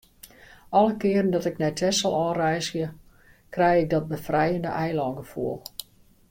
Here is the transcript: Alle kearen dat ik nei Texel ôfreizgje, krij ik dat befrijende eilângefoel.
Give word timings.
Alle 0.69 0.97
kearen 1.01 1.29
dat 1.35 1.45
ik 1.49 1.57
nei 1.57 1.73
Texel 1.73 2.11
ôfreizgje, 2.23 2.87
krij 3.55 3.81
ik 3.81 3.89
dat 3.89 4.07
befrijende 4.07 4.67
eilângefoel. 4.67 5.61